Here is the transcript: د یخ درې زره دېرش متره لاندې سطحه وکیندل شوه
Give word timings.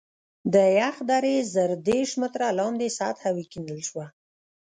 د 0.53 0.55
یخ 0.79 0.95
درې 1.11 1.35
زره 1.53 1.75
دېرش 1.87 2.11
متره 2.21 2.47
لاندې 2.59 2.87
سطحه 2.99 3.29
وکیندل 3.37 3.79
شوه 3.89 4.05